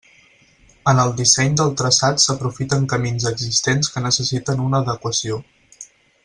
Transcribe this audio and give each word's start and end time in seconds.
En 0.93 1.01
el 1.01 1.11
disseny 1.19 1.57
del 1.61 1.69
traçat 1.81 2.23
s'aprofiten 2.23 2.87
camins 2.95 3.27
existents 3.33 3.93
que 3.97 4.03
necessiten 4.07 4.65
una 4.69 4.83
adequació. 4.87 5.39